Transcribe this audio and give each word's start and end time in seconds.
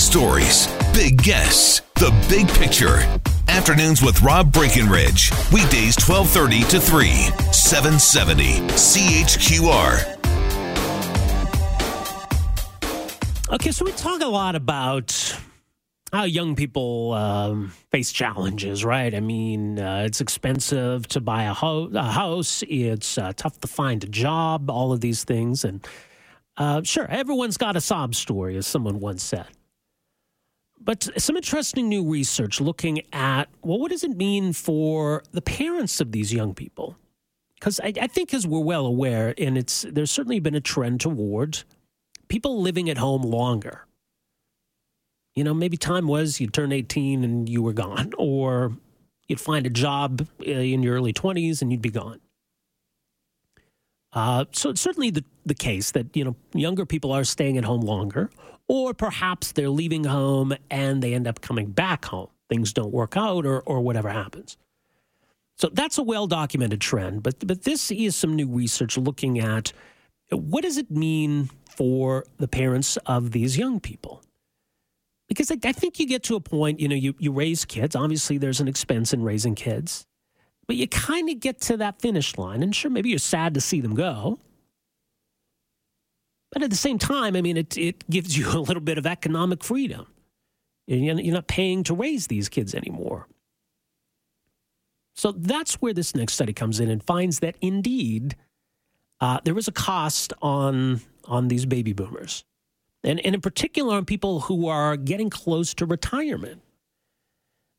stories, 0.00 0.66
big 0.94 1.22
guests, 1.22 1.82
the 1.96 2.10
big 2.28 2.48
picture. 2.48 2.98
Afternoons 3.48 4.02
with 4.02 4.22
Rob 4.22 4.50
Breckenridge. 4.52 5.30
Weekdays 5.52 5.96
1230 6.00 6.62
to 6.70 6.80
3, 6.80 7.08
770 7.52 8.60
CHQR. 8.70 10.16
Okay, 13.52 13.72
so 13.72 13.84
we 13.84 13.92
talk 13.92 14.22
a 14.22 14.26
lot 14.26 14.54
about 14.54 15.38
how 16.12 16.24
young 16.24 16.56
people 16.56 17.12
um, 17.12 17.72
face 17.90 18.10
challenges, 18.10 18.84
right? 18.84 19.14
I 19.14 19.20
mean, 19.20 19.78
uh, 19.78 20.04
it's 20.06 20.20
expensive 20.20 21.06
to 21.08 21.20
buy 21.20 21.44
a, 21.44 21.52
ho- 21.52 21.90
a 21.94 22.02
house, 22.10 22.64
it's 22.68 23.18
uh, 23.18 23.32
tough 23.36 23.60
to 23.60 23.68
find 23.68 24.02
a 24.02 24.08
job, 24.08 24.70
all 24.70 24.92
of 24.92 25.00
these 25.00 25.24
things. 25.24 25.64
And 25.64 25.86
uh, 26.56 26.82
sure, 26.84 27.06
everyone's 27.10 27.58
got 27.58 27.76
a 27.76 27.80
sob 27.80 28.14
story, 28.14 28.56
as 28.56 28.66
someone 28.66 28.98
once 29.00 29.22
said. 29.22 29.46
But 30.82 31.08
some 31.18 31.36
interesting 31.36 31.88
new 31.88 32.08
research 32.08 32.60
looking 32.60 33.02
at 33.12 33.48
well, 33.62 33.78
what 33.78 33.90
does 33.90 34.04
it 34.04 34.16
mean 34.16 34.52
for 34.52 35.22
the 35.32 35.42
parents 35.42 36.00
of 36.00 36.12
these 36.12 36.32
young 36.32 36.54
people? 36.54 36.96
Because 37.54 37.78
I, 37.80 37.92
I 38.00 38.06
think, 38.06 38.32
as 38.32 38.46
we're 38.46 38.60
well 38.60 38.86
aware, 38.86 39.34
and 39.36 39.58
it's 39.58 39.84
there's 39.90 40.10
certainly 40.10 40.40
been 40.40 40.54
a 40.54 40.60
trend 40.60 41.00
toward 41.00 41.62
people 42.28 42.62
living 42.62 42.88
at 42.88 42.96
home 42.96 43.22
longer 43.22 43.86
you 45.34 45.44
know, 45.44 45.54
maybe 45.54 45.76
time 45.76 46.06
was 46.06 46.40
you'd 46.40 46.52
turn 46.52 46.72
18 46.72 47.24
and 47.24 47.48
you 47.48 47.62
were 47.62 47.72
gone, 47.72 48.12
or 48.18 48.76
you'd 49.28 49.40
find 49.40 49.66
a 49.66 49.70
job 49.70 50.26
uh, 50.40 50.50
in 50.50 50.82
your 50.82 50.96
early 50.96 51.12
20s 51.12 51.62
and 51.62 51.70
you'd 51.70 51.82
be 51.82 51.90
gone. 51.90 52.20
Uh, 54.12 54.44
so 54.52 54.70
it's 54.70 54.80
certainly 54.80 55.10
the, 55.10 55.24
the 55.46 55.54
case 55.54 55.92
that, 55.92 56.14
you 56.16 56.24
know, 56.24 56.34
younger 56.52 56.84
people 56.84 57.12
are 57.12 57.22
staying 57.22 57.56
at 57.56 57.64
home 57.64 57.80
longer, 57.80 58.28
or 58.70 58.94
perhaps 58.94 59.50
they're 59.50 59.68
leaving 59.68 60.04
home 60.04 60.54
and 60.70 61.02
they 61.02 61.12
end 61.12 61.26
up 61.26 61.40
coming 61.40 61.72
back 61.72 62.04
home. 62.04 62.28
Things 62.48 62.72
don't 62.72 62.92
work 62.92 63.16
out 63.16 63.44
or, 63.44 63.60
or 63.62 63.80
whatever 63.80 64.08
happens. 64.08 64.56
So 65.56 65.70
that's 65.72 65.98
a 65.98 66.04
well 66.04 66.28
documented 66.28 66.80
trend. 66.80 67.24
But, 67.24 67.44
but 67.44 67.64
this 67.64 67.90
is 67.90 68.14
some 68.14 68.36
new 68.36 68.48
research 68.48 68.96
looking 68.96 69.40
at 69.40 69.72
what 70.30 70.62
does 70.62 70.76
it 70.76 70.88
mean 70.88 71.50
for 71.68 72.24
the 72.36 72.46
parents 72.46 72.96
of 73.06 73.32
these 73.32 73.58
young 73.58 73.80
people? 73.80 74.22
because 75.30 75.52
I, 75.52 75.56
I 75.64 75.72
think 75.72 76.00
you 76.00 76.06
get 76.08 76.24
to 76.24 76.34
a 76.34 76.40
point, 76.40 76.80
you 76.80 76.88
know, 76.88 76.96
you, 76.96 77.14
you 77.18 77.30
raise 77.30 77.64
kids. 77.64 77.94
Obviously, 77.94 78.36
there's 78.36 78.60
an 78.60 78.66
expense 78.66 79.12
in 79.12 79.22
raising 79.22 79.54
kids, 79.54 80.04
but 80.66 80.74
you 80.74 80.88
kind 80.88 81.30
of 81.30 81.38
get 81.38 81.60
to 81.62 81.76
that 81.76 82.00
finish 82.02 82.36
line. 82.36 82.64
And 82.64 82.74
sure, 82.74 82.90
maybe 82.90 83.10
you're 83.10 83.18
sad 83.20 83.54
to 83.54 83.60
see 83.60 83.80
them 83.80 83.94
go. 83.94 84.40
But 86.52 86.62
at 86.62 86.70
the 86.70 86.76
same 86.76 86.98
time, 86.98 87.36
I 87.36 87.42
mean, 87.42 87.56
it, 87.56 87.76
it 87.76 88.08
gives 88.10 88.36
you 88.36 88.48
a 88.52 88.60
little 88.60 88.82
bit 88.82 88.98
of 88.98 89.06
economic 89.06 89.62
freedom. 89.64 90.06
You're 90.86 91.14
not 91.14 91.46
paying 91.46 91.84
to 91.84 91.94
raise 91.94 92.26
these 92.26 92.48
kids 92.48 92.74
anymore. 92.74 93.28
So 95.14 95.32
that's 95.32 95.74
where 95.74 95.92
this 95.92 96.16
next 96.16 96.32
study 96.32 96.52
comes 96.52 96.80
in 96.80 96.88
and 96.88 97.02
finds 97.02 97.40
that 97.40 97.56
indeed 97.60 98.36
uh, 99.20 99.38
there 99.44 99.56
is 99.58 99.68
a 99.68 99.72
cost 99.72 100.32
on 100.40 101.02
on 101.26 101.48
these 101.48 101.66
baby 101.66 101.92
boomers 101.92 102.44
and, 103.04 103.20
and 103.20 103.34
in 103.34 103.40
particular 103.40 103.94
on 103.94 104.04
people 104.04 104.40
who 104.40 104.68
are 104.68 104.96
getting 104.96 105.30
close 105.30 105.74
to 105.74 105.86
retirement. 105.86 106.62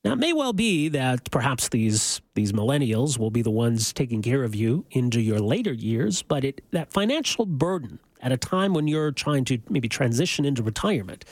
Now, 0.03 0.13
it 0.13 0.19
may 0.19 0.33
well 0.33 0.53
be 0.53 0.89
that 0.89 1.30
perhaps 1.30 1.69
these, 1.69 2.22
these 2.33 2.53
millennials 2.53 3.19
will 3.19 3.30
be 3.30 3.44
the 3.44 3.52
ones 3.52 3.94
taking 3.94 4.23
care 4.23 4.44
of 4.44 4.56
you 4.56 4.85
into 4.89 5.22
your 5.22 5.39
later 5.39 5.73
years, 5.73 6.23
but 6.23 6.44
it, 6.44 6.61
that 6.72 6.91
financial 6.91 7.45
burden 7.45 8.00
at 8.22 8.31
a 8.31 8.38
time 8.38 8.73
when 8.73 8.88
you're 8.88 9.11
trying 9.11 9.45
to 9.45 9.59
maybe 9.69 9.89
transition 9.89 10.45
into 10.45 10.64
retirement 10.64 11.25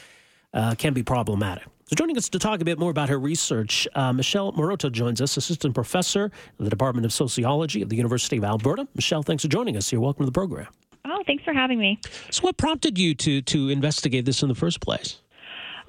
uh, 0.54 0.76
can 0.76 0.94
be 0.94 1.04
problematic. 1.04 1.66
So, 1.86 1.96
joining 1.96 2.18
us 2.18 2.30
to 2.30 2.40
talk 2.40 2.62
a 2.62 2.66
bit 2.66 2.78
more 2.78 2.92
about 2.92 3.10
her 3.10 3.20
research, 3.20 3.88
uh, 3.96 4.14
Michelle 4.14 4.54
Maroto 4.54 4.92
joins 4.92 5.22
us, 5.22 5.38
assistant 5.38 5.74
professor 5.74 6.26
in 6.60 6.64
the 6.64 6.70
Department 6.70 7.06
of 7.06 7.12
Sociology 7.12 7.82
of 7.82 7.90
the 7.90 7.96
University 7.96 8.38
of 8.38 8.44
Alberta. 8.44 8.88
Michelle, 8.94 9.24
thanks 9.24 9.44
for 9.44 9.50
joining 9.50 9.76
us 9.76 9.90
here. 9.90 10.00
Welcome 10.00 10.24
to 10.24 10.28
the 10.28 10.32
program. 10.32 10.68
Oh, 11.06 11.24
thanks 11.26 11.44
for 11.44 11.54
having 11.54 11.80
me. 11.80 12.00
So, 12.30 12.44
what 12.44 12.58
prompted 12.58 13.00
you 13.00 13.16
to 13.16 13.42
to 13.42 13.70
investigate 13.70 14.26
this 14.26 14.44
in 14.44 14.50
the 14.50 14.56
first 14.56 14.82
place? 14.82 15.22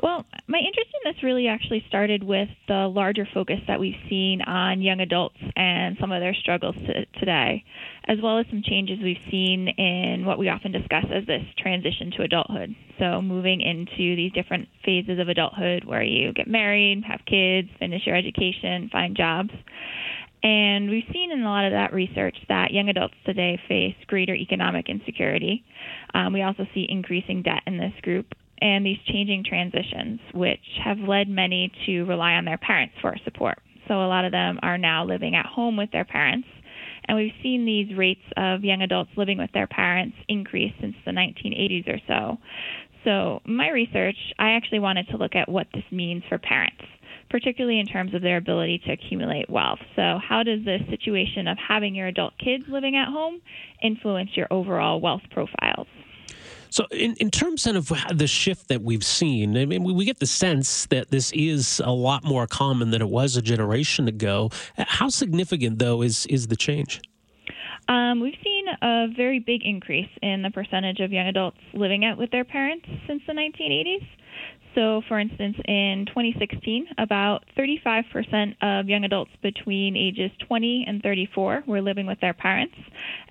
Well, 0.03 0.25
my 0.47 0.59
interest 0.59 0.89
in 0.90 0.90
this 1.05 1.23
really 1.23 1.49
actually 1.49 1.85
started 1.89 2.23
with 2.23 2.49
the 2.69 2.89
larger 2.89 3.27
focus 3.33 3.61
that 3.67 3.81
we've 3.81 3.99
seen 4.09 4.43
on 4.43 4.83
young 4.83 5.01
adults 5.01 5.39
and 5.57 5.97
some 5.99 6.13
of 6.13 6.21
their 6.21 6.35
struggles 6.35 6.75
to, 6.75 7.07
today, 7.19 7.65
as 8.05 8.19
well 8.23 8.39
as 8.39 8.47
some 8.51 8.63
changes 8.63 8.99
we've 9.03 9.23
seen 9.31 9.69
in 9.69 10.25
what 10.27 10.39
we 10.39 10.49
often 10.49 10.73
discuss 10.73 11.05
as 11.11 11.27
this 11.27 11.45
transition 11.57 12.11
to 12.13 12.23
adulthood. 12.23 12.75
So, 12.99 13.23
moving 13.23 13.61
into 13.61 14.17
these 14.17 14.33
different 14.33 14.69
phases 14.85 15.19
of 15.19 15.29
adulthood 15.29 15.85
where 15.85 16.03
you 16.03 16.33
get 16.33 16.47
married, 16.47 17.05
have 17.05 17.21
kids, 17.27 17.69
finish 17.79 18.07
your 18.07 18.17
education, 18.17 18.89
find 18.93 19.17
jobs. 19.17 19.53
And 20.43 20.89
we've 20.89 21.05
seen 21.13 21.33
in 21.33 21.43
a 21.43 21.49
lot 21.49 21.67
of 21.67 21.73
that 21.73 21.93
research 21.93 22.37
that 22.49 22.73
young 22.73 22.89
adults 22.89 23.15
today 23.27 23.61
face 23.69 23.95
greater 24.07 24.35
economic 24.35 24.89
insecurity. 24.89 25.65
Um, 26.15 26.33
we 26.33 26.43
also 26.43 26.67
see 26.73 26.87
increasing 26.89 27.43
debt 27.43 27.63
in 27.67 27.77
this 27.77 27.93
group 28.03 28.35
and 28.61 28.85
these 28.85 28.99
changing 29.07 29.45
transitions, 29.45 30.21
which 30.35 30.61
have 30.85 30.99
led 30.99 31.29
many 31.29 31.73
to 31.87 32.05
rely 32.05 32.33
on 32.33 32.45
their 32.45 32.59
parents 32.59 32.95
for 33.01 33.17
support. 33.25 33.59
So 33.89 33.95
a 33.95 34.07
lot 34.07 34.25
of 34.25 34.33
them 34.33 34.59
are 34.63 34.79
now 34.79 35.05
living 35.05 35.35
at 35.35 35.47
home 35.47 35.77
with 35.77 35.91
their 35.91 36.05
parents. 36.05 36.49
And 37.07 37.17
we've 37.17 37.33
seen 37.43 37.65
these 37.65 37.97
rates 37.97 38.21
of 38.37 38.63
young 38.63 38.83
adults 38.83 39.11
living 39.17 39.39
with 39.39 39.51
their 39.53 39.67
parents 39.67 40.17
increase 40.29 40.73
since 40.81 40.95
the 41.05 41.11
1980s 41.11 41.89
or 41.89 41.99
so. 42.07 42.39
So, 43.03 43.41
my 43.47 43.71
research, 43.71 44.17
I 44.39 44.51
actually 44.51 44.81
wanted 44.81 45.09
to 45.09 45.17
look 45.17 45.35
at 45.35 45.49
what 45.49 45.67
this 45.73 45.85
means 45.91 46.23
for 46.29 46.39
parents 46.39 46.85
particularly 47.31 47.79
in 47.79 47.87
terms 47.87 48.13
of 48.13 48.23
their 48.23 48.37
ability 48.37 48.83
to 48.85 48.93
accumulate 48.93 49.49
wealth. 49.49 49.79
So, 49.97 50.19
how 50.19 50.43
does 50.43 50.65
the 50.65 50.79
situation 50.91 51.47
of 51.47 51.57
having 51.57 51.95
your 51.95 52.09
adult 52.09 52.35
kids 52.39 52.65
living 52.69 52.97
at 52.97 53.09
home 53.09 53.41
influence 53.83 54.31
your 54.35 54.49
overall 54.51 55.01
wealth 55.01 55.23
profiles? 55.31 55.87
So, 56.71 56.87
in, 56.93 57.15
in 57.17 57.31
terms 57.31 57.67
of 57.67 57.93
the 58.13 58.27
shift 58.27 58.69
that 58.69 58.83
we've 58.83 59.05
seen, 59.05 59.57
I 59.57 59.67
mean, 59.67 59.83
we 59.83 60.05
get 60.05 60.21
the 60.21 60.27
sense 60.27 60.87
that 60.87 61.11
this 61.11 61.33
is 61.33 61.81
a 61.85 61.93
lot 61.93 62.25
more 62.25 62.47
common 62.47 62.91
than 62.91 63.03
it 63.03 63.09
was 63.09 63.37
a 63.37 63.43
generation 63.43 64.09
ago. 64.09 64.51
How 64.77 65.09
significant, 65.09 65.79
though, 65.79 66.03
is 66.03 66.27
is 66.27 66.47
the 66.47 66.57
change? 66.57 67.01
Um, 67.89 68.21
we've 68.21 68.39
seen 68.45 68.67
a 68.83 69.09
very 69.17 69.41
big 69.41 69.63
increase 69.65 70.09
in 70.23 70.43
the 70.43 70.51
percentage 70.51 71.01
of 71.01 71.11
young 71.11 71.27
adults 71.27 71.59
living 71.75 72.05
out 72.05 72.19
with 72.19 72.31
their 72.31 72.45
parents 72.45 72.87
since 73.09 73.21
the 73.27 73.33
1980s. 73.33 74.07
So, 74.75 75.03
for 75.09 75.19
instance, 75.19 75.57
in 75.67 76.07
2016, 76.07 76.87
about 76.99 77.45
35% 77.57 78.55
of 78.63 78.89
young 78.89 79.05
adults 79.05 79.33
between 79.43 79.97
ages 79.97 80.31
20 80.47 80.85
and 80.87 81.03
34 81.03 81.65
were 81.67 81.81
living 81.81 82.07
with 82.07 82.21
their 82.21 82.35
parents, 82.35 82.77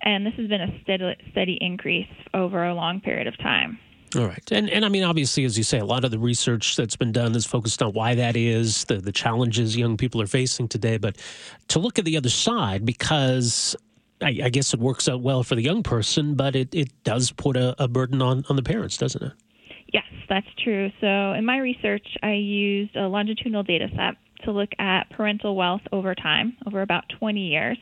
and 0.02 0.26
this 0.26 0.34
has 0.34 0.48
been 0.48 0.60
a 0.60 0.80
steady, 0.82 1.16
steady 1.30 1.58
increase 1.60 2.08
over 2.34 2.64
a 2.64 2.74
long 2.74 3.00
period 3.00 3.26
of 3.26 3.38
time. 3.38 3.78
All 4.16 4.26
right. 4.26 4.42
And 4.50 4.68
and 4.68 4.84
I 4.84 4.88
mean 4.88 5.04
obviously 5.04 5.44
as 5.44 5.56
you 5.56 5.62
say 5.62 5.78
a 5.78 5.84
lot 5.84 6.04
of 6.04 6.10
the 6.10 6.18
research 6.18 6.74
that's 6.74 6.96
been 6.96 7.12
done 7.12 7.36
is 7.36 7.46
focused 7.46 7.80
on 7.80 7.92
why 7.92 8.16
that 8.16 8.36
is, 8.36 8.84
the 8.86 8.96
the 8.96 9.12
challenges 9.12 9.76
young 9.76 9.96
people 9.96 10.20
are 10.20 10.26
facing 10.26 10.66
today, 10.66 10.96
but 10.96 11.16
to 11.68 11.78
look 11.78 11.96
at 11.96 12.04
the 12.04 12.16
other 12.16 12.28
side 12.28 12.84
because 12.84 13.76
I, 14.20 14.40
I 14.44 14.48
guess 14.48 14.74
it 14.74 14.80
works 14.80 15.08
out 15.08 15.20
well 15.20 15.44
for 15.44 15.54
the 15.54 15.62
young 15.62 15.82
person, 15.82 16.34
but 16.34 16.56
it, 16.56 16.74
it 16.74 16.90
does 17.04 17.30
put 17.30 17.56
a, 17.56 17.80
a 17.82 17.88
burden 17.88 18.20
on, 18.20 18.44
on 18.48 18.56
the 18.56 18.62
parents, 18.62 18.96
doesn't 18.96 19.22
it? 19.22 19.32
That's 20.30 20.46
true. 20.62 20.90
So, 21.00 21.32
in 21.32 21.44
my 21.44 21.58
research, 21.58 22.06
I 22.22 22.34
used 22.34 22.94
a 22.96 23.08
longitudinal 23.08 23.64
data 23.64 23.88
set 23.90 24.14
to 24.44 24.52
look 24.52 24.70
at 24.78 25.10
parental 25.10 25.56
wealth 25.56 25.82
over 25.92 26.14
time, 26.14 26.56
over 26.66 26.82
about 26.82 27.04
20 27.18 27.40
years. 27.40 27.76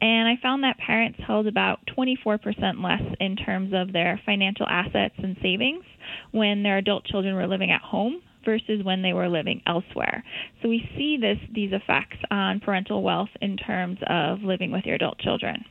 And 0.00 0.28
I 0.28 0.34
found 0.42 0.64
that 0.64 0.76
parents 0.84 1.18
held 1.24 1.46
about 1.46 1.78
24% 1.96 2.82
less 2.82 3.14
in 3.20 3.36
terms 3.36 3.72
of 3.74 3.92
their 3.92 4.20
financial 4.26 4.66
assets 4.68 5.14
and 5.18 5.36
savings 5.40 5.84
when 6.32 6.64
their 6.64 6.78
adult 6.78 7.04
children 7.06 7.36
were 7.36 7.46
living 7.46 7.70
at 7.70 7.80
home 7.80 8.22
versus 8.44 8.82
when 8.82 9.02
they 9.02 9.12
were 9.12 9.28
living 9.28 9.62
elsewhere. 9.66 10.24
So 10.60 10.68
we 10.68 10.88
see 10.96 11.16
this 11.16 11.38
these 11.54 11.70
effects 11.72 12.18
on 12.30 12.60
parental 12.60 13.02
wealth 13.02 13.30
in 13.40 13.56
terms 13.56 13.98
of 14.08 14.40
living 14.42 14.72
with 14.72 14.84
your 14.84 14.96
adult 14.96 15.18
children. 15.20 15.64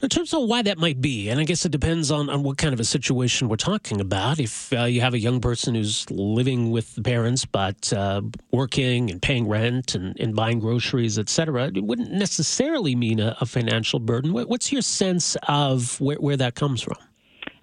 In 0.00 0.08
terms 0.08 0.32
of 0.32 0.48
why 0.48 0.62
that 0.62 0.78
might 0.78 1.00
be, 1.00 1.28
and 1.28 1.40
I 1.40 1.44
guess 1.44 1.64
it 1.64 1.72
depends 1.72 2.12
on, 2.12 2.30
on 2.30 2.44
what 2.44 2.56
kind 2.56 2.72
of 2.72 2.78
a 2.78 2.84
situation 2.84 3.48
we're 3.48 3.56
talking 3.56 4.00
about. 4.00 4.38
If 4.38 4.72
uh, 4.72 4.84
you 4.84 5.00
have 5.00 5.12
a 5.12 5.18
young 5.18 5.40
person 5.40 5.74
who's 5.74 6.08
living 6.08 6.70
with 6.70 6.94
the 6.94 7.02
parents 7.02 7.44
but 7.44 7.92
uh, 7.92 8.22
working 8.52 9.10
and 9.10 9.20
paying 9.20 9.48
rent 9.48 9.96
and, 9.96 10.18
and 10.20 10.36
buying 10.36 10.60
groceries, 10.60 11.18
et 11.18 11.28
cetera, 11.28 11.72
it 11.74 11.82
wouldn't 11.82 12.12
necessarily 12.12 12.94
mean 12.94 13.18
a, 13.18 13.36
a 13.40 13.46
financial 13.46 13.98
burden. 13.98 14.32
What's 14.32 14.70
your 14.70 14.82
sense 14.82 15.36
of 15.48 16.00
where, 16.00 16.18
where 16.18 16.36
that 16.36 16.54
comes 16.54 16.80
from? 16.80 16.96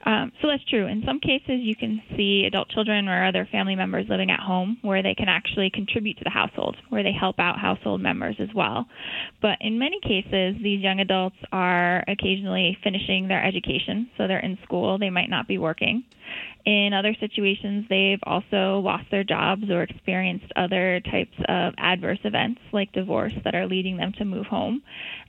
Um, 0.06 0.32
so 0.40 0.48
that's 0.48 0.64
true. 0.70 0.86
In 0.86 1.02
some 1.04 1.20
cases, 1.20 1.62
you 1.62 1.76
can 1.76 2.02
see 2.16 2.44
adult 2.46 2.70
children 2.70 3.08
or 3.08 3.26
other 3.26 3.48
family 3.52 3.76
members 3.76 4.06
living 4.08 4.30
at 4.30 4.40
home 4.40 4.78
where 4.84 5.02
they 5.02 5.16
can 5.16 5.28
actually 5.28 5.72
contribute 5.72 6.18
to 6.20 6.24
the 6.24 6.30
household, 6.30 6.78
where 6.90 7.02
they 7.02 7.12
help 7.12 7.40
out 7.40 7.58
household 7.58 8.02
members 8.02 8.36
as 8.40 8.50
well. 8.54 8.86
But 9.42 9.58
in 9.62 9.80
many 9.80 10.00
cases, 10.02 10.62
these 10.62 10.82
young 10.82 11.00
adults 11.00 11.38
are 11.52 12.04
occasionally 12.08 12.78
finishing 12.84 13.28
their 13.28 13.44
education, 13.44 14.10
so 14.16 14.28
they're 14.28 14.40
in 14.40 14.60
school, 14.64 15.00
they 15.00 15.10
might 15.10 15.30
not 15.30 15.48
be 15.48 15.58
working. 15.58 16.04
In 16.66 16.94
other 16.94 17.16
situations, 17.20 17.86
they've 17.90 18.20
also 18.24 18.80
lost 18.80 19.06
their 19.12 19.24
jobs 19.24 19.70
or 19.70 19.84
experienced 19.84 20.52
other 20.56 21.00
types 21.12 21.38
of 21.48 21.74
adverse 21.78 22.20
events 22.24 22.62
like 22.72 22.92
divorce 22.92 23.34
that 23.44 23.56
are 23.56 23.68
leading 23.68 23.98
them 23.98 24.14
to 24.18 24.26
move 24.26 24.48
home. 24.48 24.82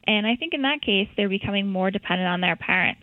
And 0.06 0.26
I 0.26 0.36
think 0.36 0.54
in 0.54 0.62
that 0.62 0.80
case, 0.82 1.08
they're 1.16 1.28
becoming 1.28 1.66
more 1.66 1.90
dependent 1.90 2.28
on 2.28 2.40
their 2.40 2.56
parents. 2.56 3.02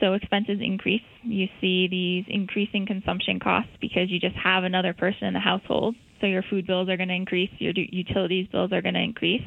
So 0.00 0.14
expenses 0.14 0.58
increase. 0.60 1.02
You 1.22 1.46
see 1.60 1.88
these 1.88 2.24
increasing 2.28 2.86
consumption 2.86 3.38
costs 3.40 3.70
because 3.80 4.10
you 4.10 4.18
just 4.18 4.36
have 4.36 4.64
another 4.64 4.92
person 4.92 5.28
in 5.28 5.34
the 5.34 5.40
household. 5.40 5.94
So 6.20 6.26
your 6.26 6.42
food 6.48 6.66
bills 6.66 6.88
are 6.88 6.96
going 6.96 7.08
to 7.08 7.14
increase, 7.14 7.50
your 7.58 7.72
utilities 7.76 8.46
bills 8.48 8.72
are 8.72 8.82
going 8.82 8.94
to 8.94 9.00
increase. 9.00 9.42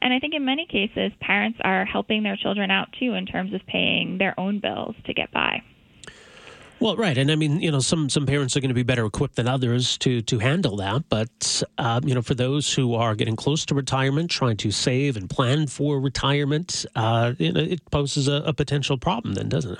And 0.00 0.12
I 0.12 0.18
think 0.18 0.34
in 0.34 0.44
many 0.44 0.66
cases, 0.66 1.12
parents 1.20 1.58
are 1.62 1.84
helping 1.84 2.22
their 2.22 2.36
children 2.36 2.70
out 2.70 2.88
too 2.98 3.14
in 3.14 3.26
terms 3.26 3.54
of 3.54 3.60
paying 3.66 4.18
their 4.18 4.38
own 4.38 4.60
bills 4.60 4.94
to 5.06 5.14
get 5.14 5.32
by. 5.32 5.62
Well, 6.78 6.94
right, 6.96 7.16
and 7.16 7.30
I 7.30 7.36
mean, 7.36 7.60
you 7.60 7.70
know, 7.70 7.80
some 7.80 8.10
some 8.10 8.26
parents 8.26 8.54
are 8.56 8.60
going 8.60 8.68
to 8.68 8.74
be 8.74 8.82
better 8.82 9.06
equipped 9.06 9.36
than 9.36 9.48
others 9.48 9.96
to 9.98 10.20
to 10.22 10.38
handle 10.38 10.76
that. 10.76 11.08
But 11.08 11.62
uh, 11.78 12.00
you 12.04 12.14
know, 12.14 12.20
for 12.20 12.34
those 12.34 12.72
who 12.72 12.94
are 12.94 13.14
getting 13.14 13.34
close 13.34 13.64
to 13.66 13.74
retirement, 13.74 14.30
trying 14.30 14.58
to 14.58 14.70
save 14.70 15.16
and 15.16 15.28
plan 15.28 15.68
for 15.68 15.98
retirement, 15.98 16.84
uh, 16.94 17.32
you 17.38 17.52
know, 17.52 17.60
it 17.60 17.90
poses 17.90 18.28
a, 18.28 18.42
a 18.44 18.52
potential 18.52 18.98
problem, 18.98 19.34
then, 19.34 19.48
doesn't 19.48 19.72
it? 19.72 19.78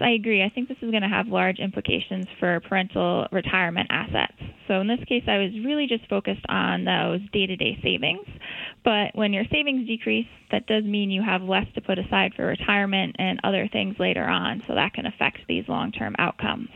I 0.00 0.10
agree. 0.10 0.42
I 0.42 0.50
think 0.50 0.68
this 0.68 0.78
is 0.82 0.90
going 0.90 1.02
to 1.02 1.08
have 1.08 1.28
large 1.28 1.58
implications 1.58 2.26
for 2.38 2.60
parental 2.60 3.26
retirement 3.32 3.88
assets. 3.90 4.34
So, 4.66 4.80
in 4.80 4.86
this 4.86 5.00
case, 5.08 5.24
I 5.26 5.38
was 5.38 5.50
really 5.64 5.86
just 5.86 6.08
focused 6.08 6.44
on 6.48 6.84
those 6.84 7.20
day 7.32 7.46
to 7.46 7.56
day 7.56 7.78
savings. 7.82 8.26
But 8.84 9.14
when 9.14 9.32
your 9.32 9.44
savings 9.50 9.86
decrease, 9.86 10.26
that 10.50 10.66
does 10.66 10.84
mean 10.84 11.10
you 11.10 11.22
have 11.22 11.42
less 11.42 11.66
to 11.74 11.80
put 11.80 11.98
aside 11.98 12.32
for 12.34 12.46
retirement 12.46 13.16
and 13.18 13.40
other 13.44 13.68
things 13.72 13.96
later 13.98 14.24
on. 14.24 14.62
So, 14.66 14.74
that 14.74 14.92
can 14.94 15.06
affect 15.06 15.38
these 15.48 15.64
long 15.68 15.92
term 15.92 16.14
outcomes. 16.18 16.68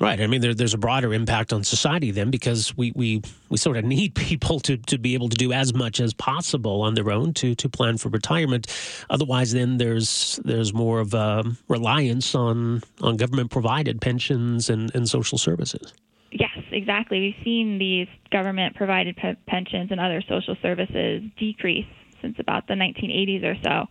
Right. 0.00 0.20
I 0.20 0.28
mean, 0.28 0.40
there, 0.40 0.54
there's 0.54 0.74
a 0.74 0.78
broader 0.78 1.12
impact 1.12 1.52
on 1.52 1.64
society 1.64 2.12
then 2.12 2.30
because 2.30 2.76
we, 2.76 2.92
we, 2.94 3.20
we 3.48 3.56
sort 3.56 3.76
of 3.76 3.84
need 3.84 4.14
people 4.14 4.60
to, 4.60 4.76
to 4.76 4.98
be 4.98 5.14
able 5.14 5.28
to 5.28 5.36
do 5.36 5.52
as 5.52 5.74
much 5.74 6.00
as 6.00 6.14
possible 6.14 6.82
on 6.82 6.94
their 6.94 7.10
own 7.10 7.34
to, 7.34 7.54
to 7.56 7.68
plan 7.68 7.98
for 7.98 8.08
retirement. 8.08 8.66
Otherwise, 9.10 9.52
then 9.52 9.78
there's 9.78 10.38
there's 10.44 10.72
more 10.72 11.00
of 11.00 11.14
a 11.14 11.44
reliance 11.68 12.34
on, 12.34 12.82
on 13.02 13.16
government 13.16 13.50
provided 13.50 14.00
pensions 14.00 14.70
and, 14.70 14.94
and 14.94 15.08
social 15.08 15.38
services. 15.38 15.92
Yes, 16.30 16.58
exactly. 16.70 17.20
We've 17.20 17.44
seen 17.44 17.78
these 17.78 18.06
government 18.30 18.76
provided 18.76 19.16
pe- 19.16 19.36
pensions 19.46 19.90
and 19.90 19.98
other 19.98 20.22
social 20.28 20.56
services 20.60 21.22
decrease 21.38 21.86
since 22.20 22.36
about 22.38 22.66
the 22.66 22.74
1980s 22.74 23.44
or 23.44 23.56
so. 23.64 23.86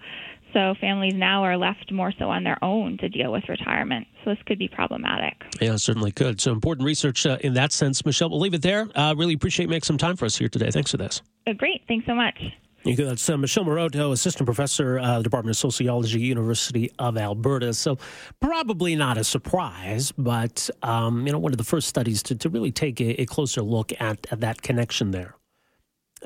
So 0.57 0.73
families 0.81 1.13
now 1.13 1.43
are 1.43 1.55
left 1.55 1.91
more 1.91 2.11
so 2.17 2.31
on 2.31 2.43
their 2.43 2.57
own 2.63 2.97
to 2.97 3.09
deal 3.09 3.31
with 3.31 3.47
retirement. 3.47 4.07
So 4.23 4.31
this 4.31 4.39
could 4.47 4.57
be 4.57 4.67
problematic. 4.67 5.35
Yeah, 5.61 5.75
certainly 5.75 6.11
could. 6.11 6.41
So 6.41 6.51
important 6.51 6.83
research 6.83 7.27
uh, 7.27 7.37
in 7.41 7.53
that 7.53 7.71
sense. 7.71 8.03
Michelle, 8.03 8.31
we'll 8.31 8.39
leave 8.39 8.55
it 8.55 8.63
there. 8.63 8.87
Uh, 8.95 9.13
really 9.15 9.35
appreciate 9.35 9.69
making 9.69 9.83
some 9.83 9.99
time 9.99 10.15
for 10.15 10.25
us 10.25 10.35
here 10.35 10.49
today. 10.49 10.71
Thanks 10.71 10.89
for 10.89 10.97
this. 10.97 11.21
Uh, 11.45 11.53
great. 11.53 11.83
Thanks 11.87 12.07
so 12.07 12.15
much. 12.15 12.41
You 12.85 12.95
go 12.95 13.05
that's 13.05 13.29
uh, 13.29 13.37
Michelle 13.37 13.65
Maroto, 13.65 14.11
assistant 14.11 14.47
professor, 14.47 14.97
uh, 14.97 15.21
Department 15.21 15.55
of 15.55 15.59
Sociology, 15.59 16.21
University 16.21 16.89
of 16.97 17.17
Alberta. 17.17 17.71
So, 17.75 17.99
probably 18.39 18.95
not 18.95 19.19
a 19.19 19.23
surprise, 19.23 20.11
but 20.13 20.71
um, 20.81 21.27
you 21.27 21.33
know, 21.33 21.39
one 21.39 21.51
of 21.51 21.59
the 21.59 21.65
first 21.65 21.87
studies 21.87 22.23
to, 22.23 22.35
to 22.35 22.49
really 22.49 22.71
take 22.71 22.99
a, 22.99 23.21
a 23.21 23.25
closer 23.25 23.61
look 23.61 23.91
at, 23.99 24.25
at 24.31 24.39
that 24.39 24.63
connection 24.63 25.11
there 25.11 25.36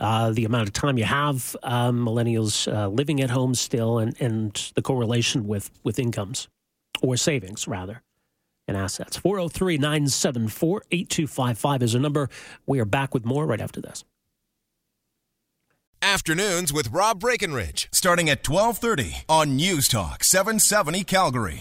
uh, 0.01 0.31
the 0.31 0.45
amount 0.45 0.68
of 0.68 0.74
time 0.74 0.98
you 0.98 1.03
have 1.03 1.56
um, 1.62 2.03
millennials 2.03 2.71
uh, 2.71 2.88
living 2.88 3.21
at 3.21 3.30
home 3.30 3.53
still, 3.53 4.00
and, 4.00 4.19
and 4.19 4.71
the 4.75 4.81
correlation 4.81 5.48
with, 5.48 5.69
with 5.83 6.00
incomes 6.00 6.50
or 7.03 7.15
savings, 7.15 7.68
rather, 7.68 8.01
and 8.68 8.75
assets. 8.75 9.15
403 9.18 9.77
974 9.77 10.83
8255 10.92 11.83
is 11.83 11.95
a 11.95 12.00
number. 12.00 12.30
We 12.65 12.80
are 12.80 12.86
back 12.86 13.13
with 13.13 13.25
more 13.25 13.45
right 13.45 13.62
after 13.62 13.80
this. 13.80 14.03
Afternoons 16.04 16.74
with 16.74 16.89
Rob 16.89 17.19
Breckenridge, 17.19 17.88
starting 17.92 18.27
at 18.27 18.47
1230 18.47 19.25
on 19.30 19.56
News 19.56 19.88
Talk 19.88 20.24
770 20.24 21.04
Calgary. 21.04 21.59